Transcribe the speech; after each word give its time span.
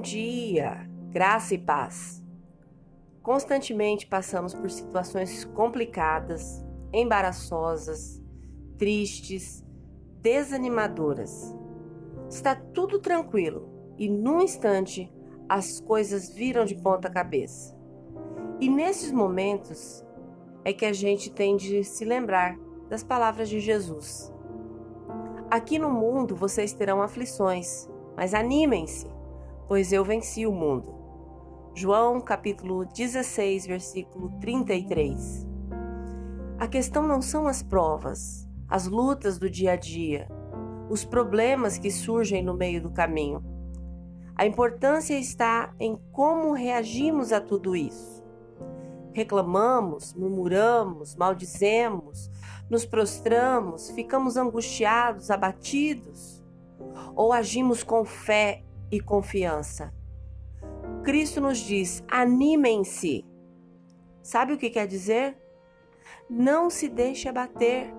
dia, 0.00 0.88
graça 1.10 1.54
e 1.54 1.58
paz. 1.58 2.22
Constantemente 3.20 4.06
passamos 4.06 4.54
por 4.54 4.70
situações 4.70 5.44
complicadas, 5.44 6.64
embaraçosas, 6.92 8.22
tristes, 8.78 9.64
desanimadoras. 10.20 11.52
Está 12.30 12.54
tudo 12.54 13.00
tranquilo 13.00 13.68
e 13.98 14.08
num 14.08 14.40
instante 14.40 15.12
as 15.48 15.80
coisas 15.80 16.32
viram 16.32 16.64
de 16.64 16.76
ponta 16.76 17.10
cabeça. 17.10 17.76
E 18.60 18.68
nesses 18.68 19.10
momentos 19.10 20.04
é 20.64 20.72
que 20.72 20.84
a 20.84 20.92
gente 20.92 21.28
tem 21.28 21.56
de 21.56 21.82
se 21.82 22.04
lembrar 22.04 22.56
das 22.88 23.02
palavras 23.02 23.48
de 23.48 23.58
Jesus. 23.58 24.32
Aqui 25.50 25.76
no 25.76 25.90
mundo 25.90 26.36
vocês 26.36 26.72
terão 26.72 27.02
aflições, 27.02 27.88
mas 28.16 28.32
animem-se, 28.32 29.06
pois 29.68 29.92
eu 29.92 30.04
venci 30.04 30.46
o 30.46 30.52
mundo. 30.52 31.02
João 31.74 32.20
capítulo 32.20 32.84
16, 32.84 33.66
versículo 33.66 34.30
33. 34.40 35.46
A 36.58 36.68
questão 36.68 37.06
não 37.06 37.22
são 37.22 37.48
as 37.48 37.62
provas, 37.62 38.48
as 38.68 38.86
lutas 38.86 39.38
do 39.38 39.48
dia 39.48 39.72
a 39.72 39.76
dia, 39.76 40.28
os 40.90 41.04
problemas 41.04 41.78
que 41.78 41.90
surgem 41.90 42.42
no 42.42 42.54
meio 42.54 42.82
do 42.82 42.90
caminho. 42.90 43.42
A 44.36 44.46
importância 44.46 45.18
está 45.18 45.74
em 45.80 45.98
como 46.12 46.52
reagimos 46.52 47.32
a 47.32 47.40
tudo 47.40 47.74
isso. 47.74 48.22
Reclamamos, 49.12 50.14
murmuramos, 50.14 51.16
maldizemos, 51.16 52.30
nos 52.68 52.84
prostramos, 52.84 53.90
ficamos 53.90 54.36
angustiados, 54.36 55.30
abatidos? 55.30 56.42
Ou 57.14 57.32
agimos 57.32 57.82
com 57.82 58.04
fé 58.04 58.64
e 58.92 59.00
confiança? 59.00 59.92
Cristo 61.02 61.40
nos 61.40 61.58
diz: 61.58 62.04
animem-se. 62.08 63.24
Sabe 64.22 64.52
o 64.52 64.58
que 64.58 64.70
quer 64.70 64.86
dizer? 64.86 65.36
Não 66.30 66.70
se 66.70 66.88
deixe 66.88 67.28
abater. 67.28 67.92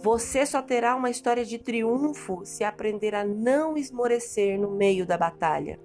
Você 0.00 0.44
só 0.44 0.60
terá 0.60 0.96
uma 0.96 1.10
história 1.10 1.44
de 1.44 1.58
triunfo 1.58 2.44
se 2.44 2.64
aprender 2.64 3.14
a 3.14 3.24
não 3.24 3.76
esmorecer 3.76 4.58
no 4.60 4.72
meio 4.72 5.06
da 5.06 5.16
batalha. 5.16 5.80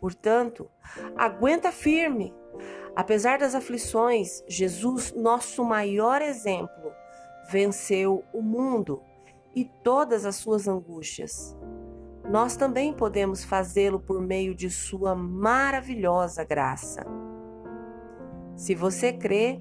Portanto, 0.00 0.70
aguenta 1.16 1.72
firme. 1.72 2.32
Apesar 2.94 3.38
das 3.38 3.54
aflições, 3.54 4.42
Jesus, 4.46 5.12
nosso 5.12 5.64
maior 5.64 6.22
exemplo, 6.22 6.92
venceu 7.50 8.24
o 8.32 8.40
mundo 8.40 9.02
e 9.54 9.64
todas 9.64 10.24
as 10.24 10.36
suas 10.36 10.66
angústias. 10.68 11.56
Nós 12.30 12.56
também 12.56 12.92
podemos 12.92 13.44
fazê-lo 13.44 14.00
por 14.00 14.20
meio 14.20 14.54
de 14.54 14.68
Sua 14.68 15.14
maravilhosa 15.14 16.44
graça. 16.44 17.06
Se 18.56 18.74
você 18.74 19.12
crê 19.12 19.60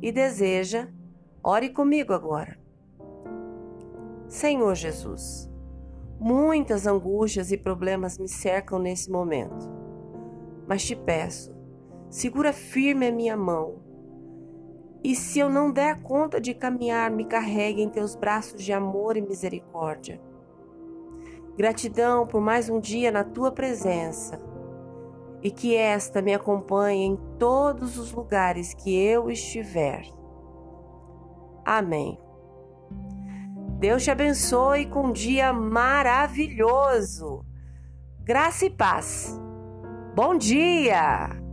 e 0.00 0.12
deseja, 0.12 0.88
ore 1.42 1.70
comigo 1.70 2.12
agora. 2.12 2.58
Senhor 4.28 4.74
Jesus, 4.74 5.50
muitas 6.20 6.86
angústias 6.86 7.50
e 7.50 7.56
problemas 7.56 8.18
me 8.18 8.28
cercam 8.28 8.78
nesse 8.78 9.10
momento, 9.10 9.68
mas 10.66 10.84
te 10.84 10.94
peço, 10.94 11.54
segura 12.10 12.52
firme 12.52 13.08
a 13.08 13.12
minha 13.12 13.36
mão 13.36 13.88
e 15.02 15.14
se 15.14 15.38
eu 15.38 15.48
não 15.48 15.70
der 15.70 16.02
conta 16.02 16.40
de 16.40 16.52
caminhar, 16.52 17.10
me 17.10 17.24
carregue 17.24 17.82
em 17.82 17.88
teus 17.88 18.16
braços 18.16 18.62
de 18.62 18.72
amor 18.72 19.16
e 19.16 19.20
misericórdia. 19.20 20.20
Gratidão 21.58 22.24
por 22.24 22.40
mais 22.40 22.70
um 22.70 22.78
dia 22.78 23.10
na 23.10 23.24
tua 23.24 23.50
presença 23.50 24.38
e 25.42 25.50
que 25.50 25.74
esta 25.74 26.22
me 26.22 26.32
acompanhe 26.32 27.04
em 27.04 27.16
todos 27.36 27.98
os 27.98 28.12
lugares 28.12 28.72
que 28.72 28.96
eu 28.96 29.28
estiver. 29.28 30.04
Amém. 31.64 32.16
Deus 33.80 34.04
te 34.04 34.10
abençoe 34.12 34.86
com 34.86 35.06
um 35.06 35.12
dia 35.12 35.52
maravilhoso. 35.52 37.44
Graça 38.20 38.66
e 38.66 38.70
paz. 38.70 39.36
Bom 40.14 40.38
dia! 40.38 41.47